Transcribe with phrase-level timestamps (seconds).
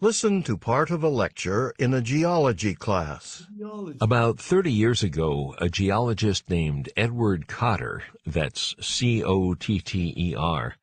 [0.00, 3.48] Listen to part of a lecture in a geology class.
[4.00, 10.76] About 30 years ago, a geologist named Edward Cotter, that's C-O-T-T-E-R,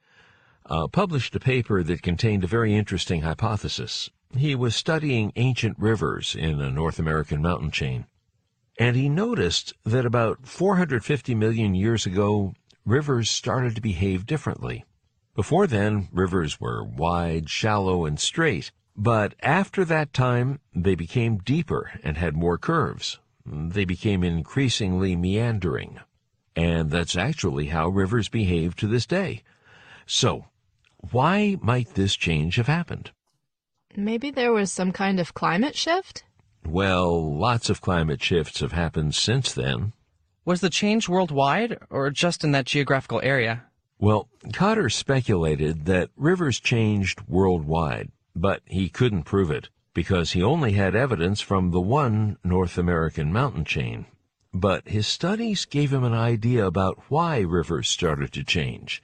[0.65, 4.09] uh, published a paper that contained a very interesting hypothesis.
[4.35, 8.07] He was studying ancient rivers in a North American mountain chain,
[8.77, 12.53] and he noticed that about 450 million years ago,
[12.85, 14.83] rivers started to behave differently.
[15.35, 21.91] Before then, rivers were wide, shallow, and straight, but after that time, they became deeper
[22.03, 23.19] and had more curves.
[23.45, 25.99] They became increasingly meandering.
[26.55, 29.43] And that's actually how rivers behave to this day.
[30.05, 30.45] So,
[31.11, 33.11] why might this change have happened?
[33.95, 36.23] Maybe there was some kind of climate shift?
[36.65, 39.93] Well, lots of climate shifts have happened since then.
[40.45, 43.63] Was the change worldwide or just in that geographical area?
[43.99, 50.73] Well, Cotter speculated that rivers changed worldwide, but he couldn't prove it because he only
[50.73, 54.05] had evidence from the one North American mountain chain.
[54.53, 59.01] But his studies gave him an idea about why rivers started to change.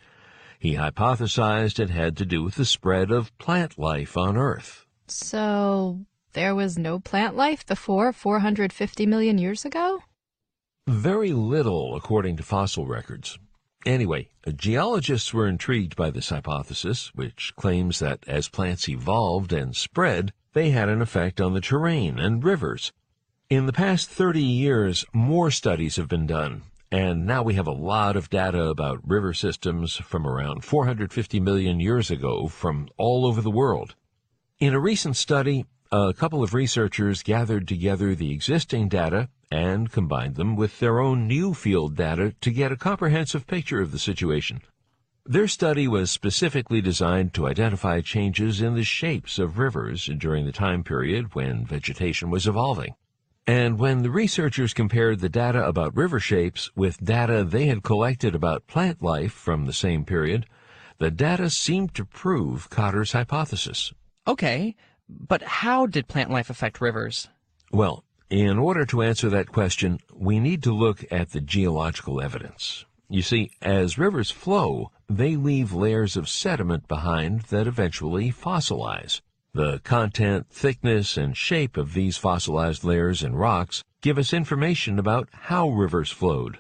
[0.60, 4.86] He hypothesized it had to do with the spread of plant life on Earth.
[5.08, 10.04] So, there was no plant life before 450 million years ago?
[10.88, 13.40] Very little, according to fossil records.
[13.86, 20.34] Anyway, geologists were intrigued by this hypothesis, which claims that as plants evolved and spread,
[20.54, 22.92] they had an effect on the terrain and rivers.
[23.50, 27.72] In the past 30 years, more studies have been done, and now we have a
[27.72, 33.42] lot of data about river systems from around 450 million years ago from all over
[33.42, 33.96] the world.
[34.60, 40.36] In a recent study, a couple of researchers gathered together the existing data and combined
[40.36, 44.62] them with their own new field data to get a comprehensive picture of the situation.
[45.26, 50.54] Their study was specifically designed to identify changes in the shapes of rivers during the
[50.54, 52.96] time period when vegetation was evolving.
[53.46, 58.34] And when the researchers compared the data about river shapes with data they had collected
[58.34, 60.46] about plant life from the same period,
[61.00, 63.92] the data seemed to prove Cotter's hypothesis.
[64.28, 64.76] Okay,
[65.28, 67.28] but how did plant life affect rivers?
[67.72, 72.86] Well, in order to answer that question, we need to look at the geological evidence.
[73.10, 79.20] You see, as rivers flow, they leave layers of sediment behind that eventually fossilize.
[79.54, 85.28] The content, thickness, and shape of these fossilized layers in rocks give us information about
[85.34, 86.60] how rivers flowed.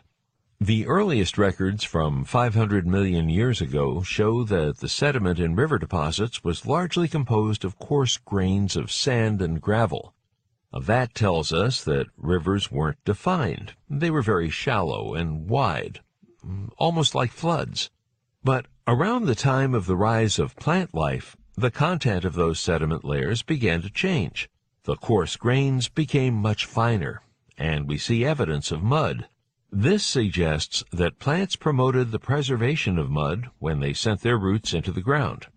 [0.63, 6.43] The earliest records from 500 million years ago show that the sediment in river deposits
[6.43, 10.13] was largely composed of coarse grains of sand and gravel.
[10.71, 13.73] That tells us that rivers weren't defined.
[13.89, 16.01] They were very shallow and wide,
[16.77, 17.89] almost like floods.
[18.43, 23.03] But around the time of the rise of plant life, the content of those sediment
[23.03, 24.47] layers began to change.
[24.83, 27.23] The coarse grains became much finer,
[27.57, 29.27] and we see evidence of mud.
[29.73, 34.91] This suggests that plants promoted the preservation of mud when they sent their roots into
[34.91, 35.47] the ground.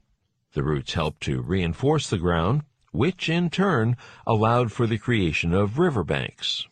[0.52, 5.80] The roots helped to reinforce the ground which in turn allowed for the creation of
[5.80, 6.69] riverbanks.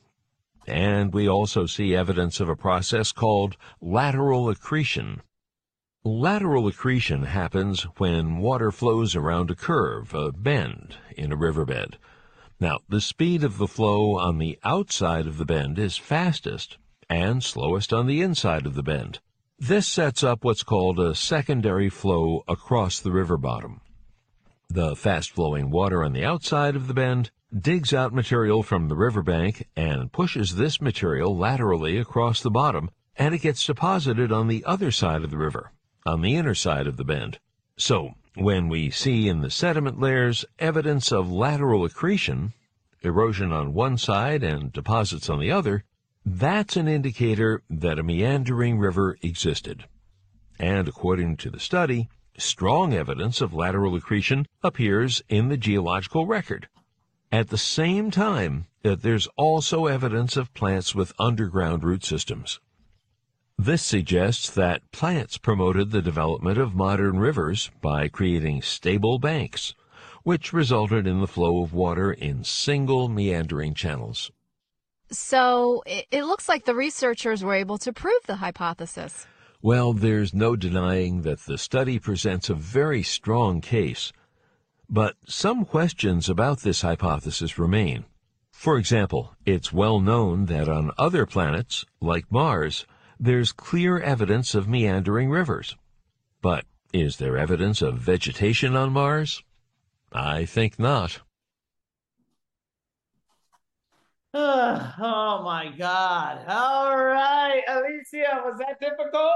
[0.69, 5.23] And we also see evidence of a process called lateral accretion.
[6.05, 11.99] Lateral accretion happens when water flows around a curve, a bend, in a riverbed.
[12.61, 16.79] Now, the speed of the flow on the outside of the bend is fastest
[17.13, 19.21] and slowest on the inside of the bend.
[19.59, 23.83] This sets up what's called a secondary flow across the river bottom.
[24.71, 29.69] The fast-flowing water on the outside of the bend digs out material from the riverbank
[29.77, 34.91] and pushes this material laterally across the bottom, and it gets deposited on the other
[34.91, 35.71] side of the river,
[36.07, 37.39] on the inner side of the bend.
[37.77, 42.55] So, when we see in the sediment layers evidence of lateral accretion,
[43.03, 45.85] erosion on one side and deposits on the other,
[46.25, 49.87] that's an indicator that a meandering river existed.
[50.59, 56.69] And according to the study, strong evidence of lateral accretion appears in the geological record.
[57.31, 62.61] At the same time, that there's also evidence of plants with underground root systems.
[63.59, 69.75] This suggests that plants promoted the development of modern rivers by creating stable banks,
[70.25, 74.31] which resulted in the flow of water in single meandering channels.
[75.13, 79.27] So it looks like the researchers were able to prove the hypothesis.
[79.61, 84.13] Well, there's no denying that the study presents a very strong case,
[84.89, 88.05] but some questions about this hypothesis remain.
[88.51, 92.87] For example, it's well known that on other planets, like Mars,
[93.21, 95.77] there's clear evidence of meandering rivers.
[96.41, 99.43] But is there evidence of vegetation on Mars?
[100.13, 101.21] I think not.
[104.35, 106.45] Ugh, oh my God.
[106.49, 109.33] All right, Alicia, was that difficult?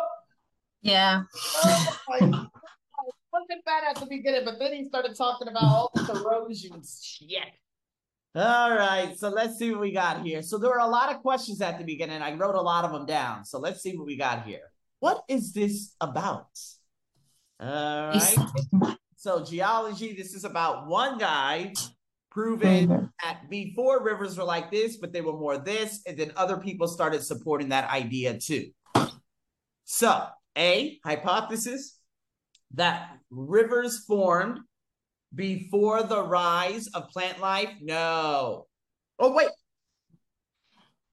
[0.81, 1.22] Yeah.
[1.34, 2.19] Oh my.
[3.32, 7.43] Wasn't bad at the beginning, but then he started talking about all this erosion shit.
[8.34, 10.40] All right, so let's see what we got here.
[10.40, 12.22] So there were a lot of questions at the beginning.
[12.22, 13.44] I wrote a lot of them down.
[13.44, 14.72] So let's see what we got here.
[15.00, 16.48] What is this about?
[17.60, 18.37] All right.
[19.16, 21.72] So geology, this is about one guy
[22.36, 23.10] proving River.
[23.24, 26.86] that before rivers were like this, but they were more this, and then other people
[26.86, 28.68] started supporting that idea too.
[29.86, 30.26] So,
[30.58, 31.98] A, hypothesis
[32.74, 34.60] that rivers formed
[35.34, 37.70] before the rise of plant life?
[37.80, 38.66] No.
[39.18, 39.48] Oh, wait.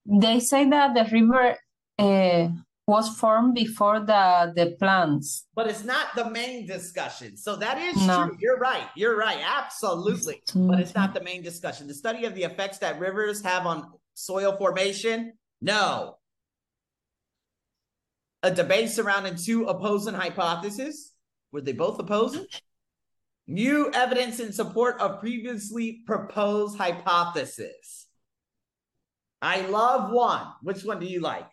[0.05, 1.55] They say that the river
[1.99, 2.49] uh,
[2.87, 5.47] was formed before the the plants.
[5.55, 7.37] But it's not the main discussion.
[7.37, 8.27] So that is No.
[8.27, 8.37] true.
[8.39, 8.87] You're right.
[8.95, 9.39] You're right.
[9.41, 10.41] Absolutely.
[10.53, 11.87] But it's not the main discussion.
[11.87, 15.33] The study of the effects that rivers have on soil formation?
[15.61, 16.17] No.
[18.43, 21.13] A debate surrounding two opposing hypotheses?
[21.53, 22.45] Were they both opposing?
[23.47, 28.07] New evidence in support of previously proposed hypothesis.
[29.41, 30.47] I love one.
[30.61, 31.47] Which one do you like?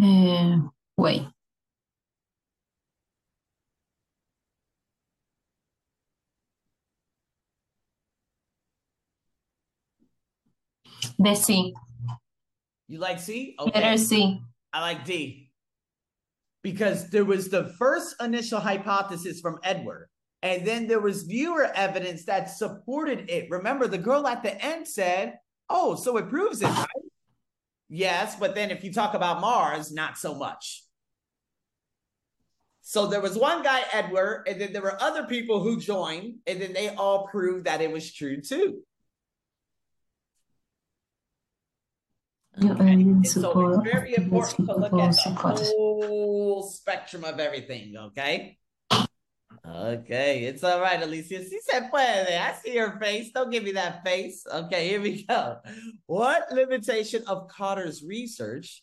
[0.00, 0.58] Uh,
[0.96, 1.26] wait.
[11.18, 11.74] The C.
[12.86, 13.56] You like C?
[13.58, 14.40] Letter C.
[14.72, 15.50] I like D.
[16.62, 20.08] Because there was the first initial hypothesis from Edward,
[20.42, 23.50] and then there was viewer evidence that supported it.
[23.50, 25.38] Remember, the girl at the end said,
[25.70, 27.07] Oh, so it proves it, right?
[27.88, 30.84] Yes, but then if you talk about Mars, not so much.
[32.82, 36.60] So there was one guy, Edward, and then there were other people who joined, and
[36.60, 38.82] then they all proved that it was true too.
[42.64, 48.58] Okay, so it's very important to look at the whole spectrum of everything, okay?
[49.74, 51.44] Okay, it's all right, Alicia.
[51.44, 52.00] She said, puede.
[52.02, 53.30] I see her face.
[53.32, 54.46] Don't give me that face.
[54.50, 55.58] Okay, here we go.
[56.06, 58.82] What limitation of Cotter's research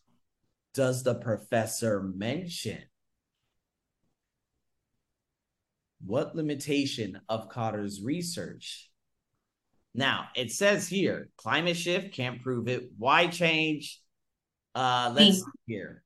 [0.76, 2.84] does the professor mention?
[6.06, 8.92] What limitation of Cotter's research?
[9.96, 12.92] Now, it says here, climate shift can't prove it.
[12.98, 14.00] Why change?
[14.76, 15.42] Uh, let's D.
[15.42, 16.04] see here.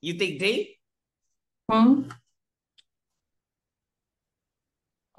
[0.00, 0.79] You think D?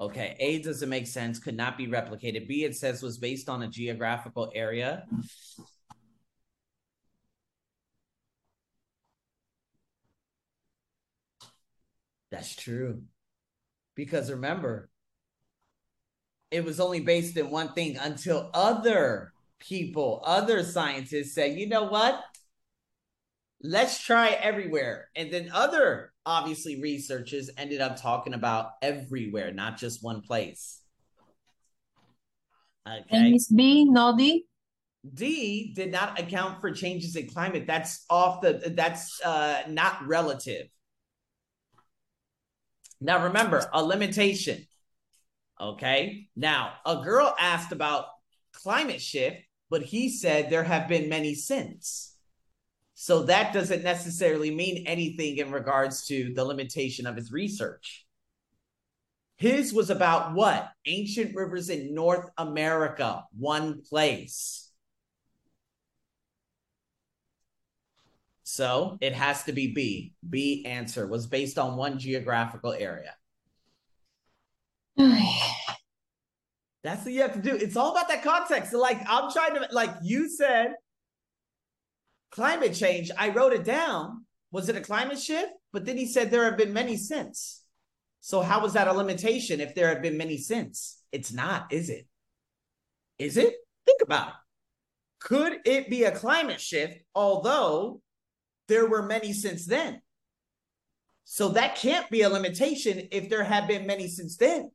[0.00, 2.48] Okay, A doesn't make sense, could not be replicated.
[2.48, 5.04] B, it says was based on a geographical area.
[12.32, 13.02] That's true.
[13.94, 14.88] Because remember,
[16.50, 21.84] it was only based in one thing until other people, other scientists said, you know
[21.84, 22.20] what?
[23.62, 25.08] Let's try everywhere.
[25.14, 30.80] And then other, obviously, researchers ended up talking about everywhere, not just one place.
[33.10, 33.34] And Okay.
[33.34, 34.46] is B, not D?
[35.14, 37.66] D did not account for changes in climate.
[37.66, 40.68] That's off the that's uh not relative.
[43.00, 44.66] Now remember, a limitation.
[45.60, 46.28] Okay?
[46.36, 48.06] Now, a girl asked about
[48.52, 49.38] climate shift,
[49.70, 52.11] but he said there have been many since.
[53.02, 58.06] So that doesn't necessarily mean anything in regards to the limitation of his research.
[59.34, 60.70] His was about what?
[60.86, 64.70] Ancient rivers in North America, one place.
[68.44, 70.12] So it has to be B.
[70.30, 73.14] B answer was based on one geographical area.
[76.84, 77.56] That's what you have to do.
[77.56, 78.70] It's all about that context.
[78.70, 80.74] So like I'm trying to like you said
[82.32, 83.10] climate change.
[83.16, 84.24] I wrote it down.
[84.50, 85.52] Was it a climate shift?
[85.72, 87.62] But then he said there have been many since.
[88.20, 90.98] So how was that a limitation if there have been many since?
[91.12, 92.06] It's not, is it?
[93.18, 93.54] Is it?
[93.86, 94.34] Think about it.
[95.20, 98.00] Could it be a climate shift, although
[98.68, 100.02] there were many since then?
[101.24, 104.70] So that can't be a limitation if there have been many since then.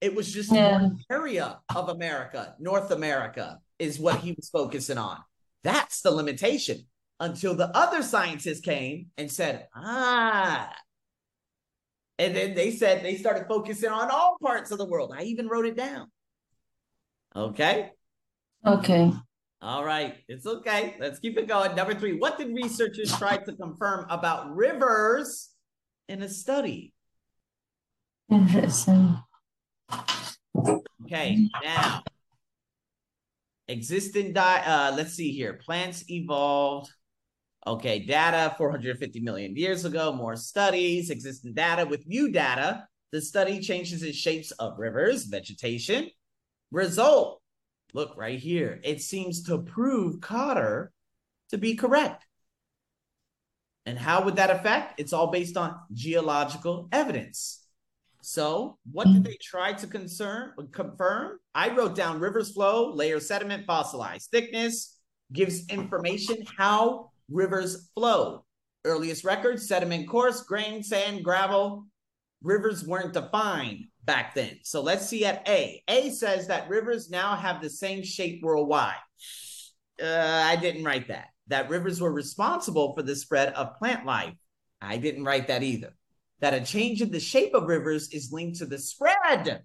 [0.00, 0.72] It was just Yeah.
[0.72, 5.22] one area of America, North America, is what he was focusing on.
[5.66, 6.86] That's the limitation.
[7.18, 10.72] Until the other scientists came and said, ah.
[12.20, 15.12] And then they said they started focusing on all parts of the world.
[15.12, 16.06] I even wrote it down.
[17.34, 17.90] Okay.
[18.64, 19.12] Okay.
[19.60, 20.94] All right, it's okay.
[21.00, 21.74] Let's keep it going.
[21.74, 25.48] Number three, what did researchers try to confirm about rivers
[26.08, 26.92] in a study?
[28.30, 29.18] Interesting.
[31.04, 32.02] Okay, now
[33.68, 35.54] existing di uh let's see here.
[35.54, 36.90] Plants evolved.
[37.66, 42.86] Okay, data 450 million years ago, more studies, existing data with new data.
[43.10, 46.10] The study changes its shapes of rivers, vegetation.
[46.70, 47.40] Result.
[47.92, 48.80] Look right here.
[48.84, 50.92] It seems to prove Cotter
[51.50, 52.24] to be correct.
[53.84, 55.00] And how would that affect?
[55.00, 57.65] It's all based on geological evidence.
[58.28, 61.38] So, what did they try to concern confirm?
[61.54, 64.98] I wrote down rivers flow, layer sediment, fossilized thickness,
[65.32, 68.44] gives information how rivers flow.
[68.84, 71.86] Earliest records, sediment coarse, grain, sand, gravel.
[72.42, 74.58] Rivers weren't defined back then.
[74.64, 75.80] So let's see at A.
[75.86, 78.96] A says that rivers now have the same shape worldwide.
[80.02, 81.28] Uh, I didn't write that.
[81.46, 84.34] That rivers were responsible for the spread of plant life.
[84.82, 85.95] I didn't write that either.
[86.40, 89.62] That a change in the shape of rivers is linked to the spread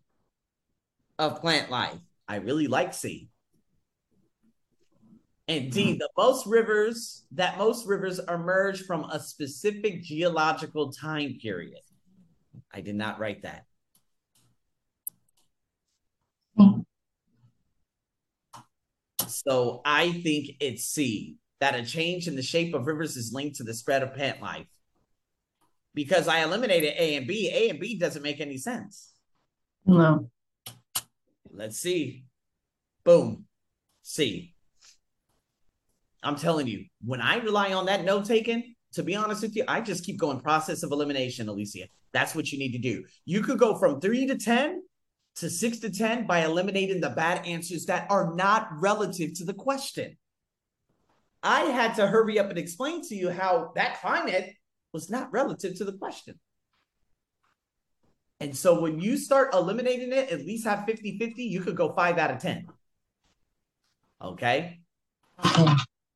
[1.19, 1.99] of plant life.
[2.27, 3.29] I really like C.
[5.47, 5.97] And D, hmm.
[5.97, 11.81] the most rivers, that most rivers emerge from a specific geological time period.
[12.73, 13.65] I did not write that.
[19.27, 23.57] So I think it's C, that a change in the shape of rivers is linked
[23.57, 24.67] to the spread of plant life.
[25.93, 27.49] Because I eliminated A and B.
[27.53, 29.11] A and B doesn't make any sense.
[29.85, 30.29] No.
[31.51, 32.25] Let's see.
[33.03, 33.45] Boom.
[34.01, 34.55] C.
[36.23, 39.63] I'm telling you, when I rely on that note taken, to be honest with you,
[39.67, 41.87] I just keep going process of elimination, Alicia.
[42.13, 43.05] That's what you need to do.
[43.25, 44.81] You could go from three to 10
[45.37, 49.53] to six to 10 by eliminating the bad answers that are not relative to the
[49.53, 50.17] question.
[51.41, 54.53] I had to hurry up and explain to you how that climate
[54.93, 56.39] was not relative to the question.
[58.39, 61.93] And so when you start eliminating it, at least have 50 50, you could go
[61.93, 62.67] five out of 10.
[64.21, 64.79] Okay.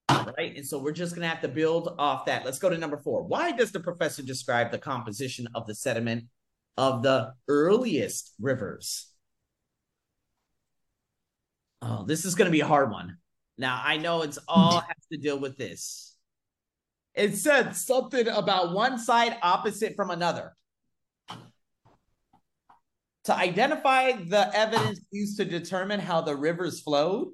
[0.10, 0.56] Right.
[0.56, 2.44] And so we're just going to have to build off that.
[2.44, 3.24] Let's go to number four.
[3.24, 6.26] Why does the professor describe the composition of the sediment
[6.78, 9.08] of the earliest rivers?
[11.82, 13.18] Oh, this is going to be a hard one.
[13.58, 16.15] Now, I know it's all has to deal with this.
[17.16, 20.54] It said something about one side opposite from another.
[23.26, 27.30] To identify the evidence used to determine how the rivers flowed,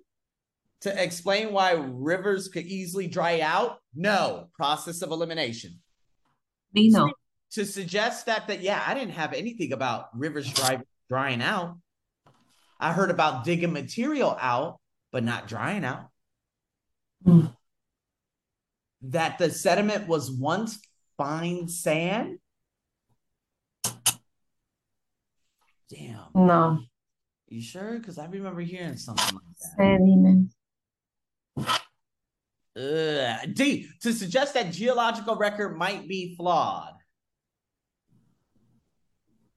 [0.81, 5.79] to explain why rivers could easily dry out, no, process of elimination.
[6.73, 7.11] Dino.
[7.51, 11.77] To suggest that that yeah, I didn't have anything about rivers dry, drying out.
[12.79, 14.79] I heard about digging material out,
[15.11, 16.07] but not drying out.
[17.25, 17.47] Hmm.
[19.03, 20.79] That the sediment was once
[21.17, 22.37] fine sand.
[25.89, 26.27] Damn.
[26.33, 26.79] No.
[27.49, 27.99] You sure?
[27.99, 29.71] Because I remember hearing something like that.
[29.77, 30.53] Sediment.
[32.77, 33.53] Ugh.
[33.53, 36.93] D, to suggest that geological record might be flawed.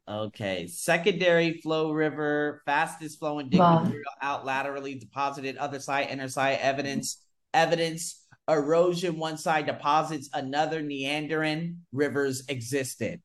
[0.07, 3.85] Okay, secondary flow river, fastest flowing Wow.
[3.85, 7.25] material out laterally deposited, other side, inner side, evidence,
[7.55, 13.23] evidence, erosion, one side deposits, another Neanderan rivers existed.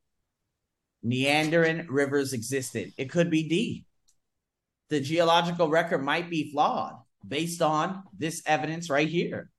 [1.05, 2.93] Neanderan rivers existed.
[2.97, 3.85] It could be D.
[4.89, 6.95] The geological record might be flawed
[7.27, 9.49] based on this evidence right here.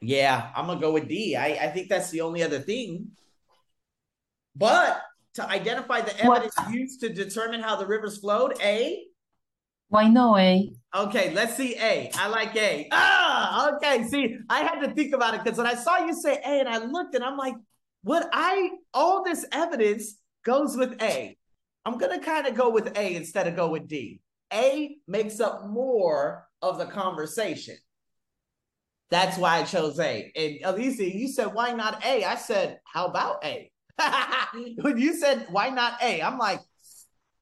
[0.00, 1.36] Yeah, I'm gonna go with D.
[1.36, 3.08] I, I think that's the only other thing.
[4.56, 5.00] But
[5.34, 6.42] to identify the What?
[6.42, 9.04] evidence used to determine how the rivers flowed, A.
[9.88, 10.72] Why no A?
[10.94, 12.10] Okay, let's see A.
[12.14, 12.88] I like A.
[12.92, 14.04] Ah, okay.
[14.04, 16.68] See, I had to think about it because when I saw you say A and
[16.68, 17.54] I looked and I'm like,
[18.02, 21.36] what I all this evidence goes with A.
[21.84, 24.20] I'm gonna kind of go with A instead of go with D.
[24.52, 27.76] A makes up more of the conversation.
[29.10, 30.32] That's why I chose A.
[30.34, 32.24] And Alicia, you said why not A?
[32.24, 33.70] I said, how about A?
[34.80, 36.60] when you said why not A, I'm like,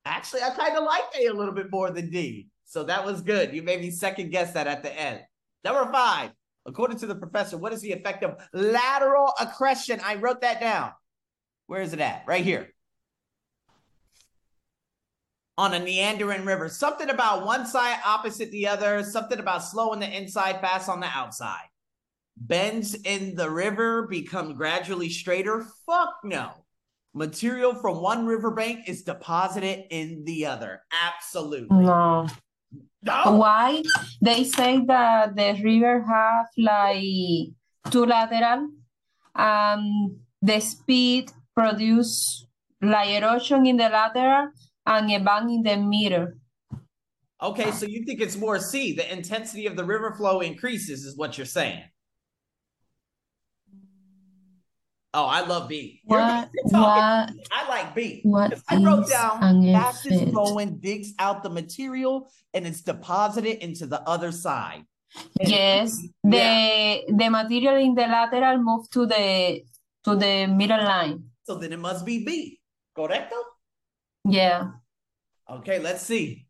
[0.04, 2.48] actually, I kind of like A a little bit more than D.
[2.64, 3.54] So that was good.
[3.54, 5.20] You made me second guess that at the end.
[5.64, 6.30] Number five,
[6.66, 10.00] according to the professor, what is the effect of lateral accretion?
[10.04, 10.92] I wrote that down.
[11.66, 12.24] Where is it at?
[12.26, 12.72] Right here.
[15.58, 16.68] On a Neanderan river.
[16.68, 21.00] Something about one side opposite the other, something about slow on the inside, fast on
[21.00, 21.66] the outside.
[22.36, 25.66] Bends in the river become gradually straighter?
[25.86, 26.52] Fuck no.
[27.14, 30.82] Material from one riverbank is deposited in the other.
[30.92, 31.84] Absolutely.
[31.84, 32.26] No.
[33.02, 33.36] No.
[33.36, 33.82] Why?
[34.22, 37.52] They say that the river have like
[37.90, 38.68] two lateral
[39.34, 42.46] and the speed produce
[42.80, 44.50] like erosion in the lateral
[44.86, 46.28] and a bank in the middle.
[47.42, 51.16] Okay, so you think it's more C, the intensity of the river flow increases, is
[51.16, 51.82] what you're saying.
[55.14, 56.00] Oh, I love B.
[56.06, 58.20] What, what, I like B.
[58.24, 64.00] what I wrote down fastest flowing digs out the material and it's deposited into the
[64.08, 64.84] other side.
[65.38, 67.04] And- Yes, Yeah.
[67.04, 69.62] the the material in the lateral move to the
[70.04, 71.24] to the middle line.
[71.44, 72.60] So then it must be B.
[72.96, 73.36] Correcto?
[74.24, 74.70] Yeah.
[75.50, 76.46] Okay, let's see.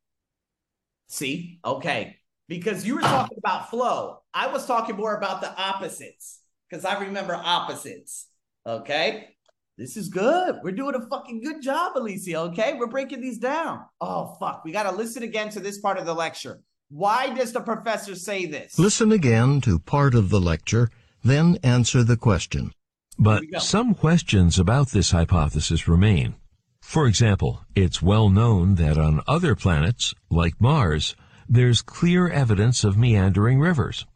[1.09, 4.23] See, okay, because you were talking about flow.
[4.33, 6.40] I was talking more about the opposites
[6.71, 8.28] because I remember opposites.
[8.66, 9.28] Okay,
[9.76, 10.57] this is good.
[10.62, 12.38] We're doing a fucking good job, Alicia.
[12.40, 13.85] Okay, we're breaking these down.
[14.00, 16.62] Oh, fuck, we got to listen again to this part of the lecture.
[16.88, 18.78] Why does the professor say this?
[18.78, 20.90] Listen again to part of the lecture,
[21.25, 22.73] then answer the question.
[23.19, 26.35] But some questions about this hypothesis remain.
[26.83, 31.16] For example, it's well known that on other planets, like Mars,
[31.49, 34.07] there's clear evidence of meandering rivers.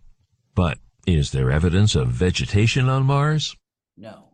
[0.54, 3.56] But is there evidence of vegetation on Mars?
[3.96, 4.25] No.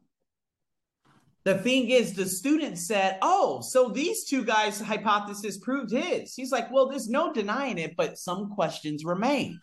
[1.45, 6.35] The thing is, the student said, Oh, so these two guys' hypothesis proved his.
[6.35, 9.61] He's like, Well, there's no denying it, but some questions remain.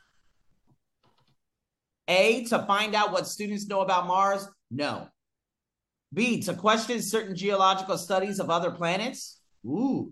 [2.07, 4.47] A, to find out what students know about Mars?
[4.71, 5.07] No.
[6.13, 9.39] B, to question certain geological studies of other planets?
[9.65, 10.11] Ooh.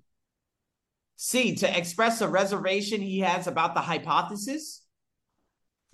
[1.15, 4.83] C, to express a reservation he has about the hypothesis?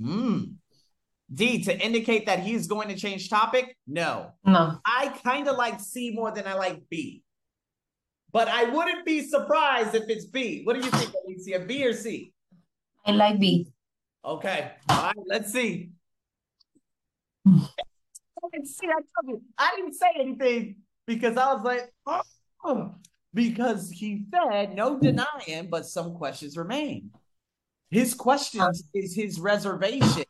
[0.01, 0.43] Hmm.
[1.31, 3.77] D, to indicate that he's going to change topic?
[3.87, 4.31] No.
[4.45, 4.79] No.
[4.85, 7.23] I kind of like C more than I like B.
[8.31, 10.63] But I wouldn't be surprised if it's B.
[10.63, 11.59] What do you think, Alicia?
[11.67, 12.33] B or C?
[13.05, 13.67] I like B.
[14.25, 14.71] Okay.
[14.89, 15.91] All right, let's see.
[18.63, 19.41] See, I told you.
[19.57, 21.91] I didn't say anything because I was like,
[22.63, 22.95] oh,
[23.33, 27.11] because he said no denying, but some questions remain.
[27.89, 30.23] His questions is his reservation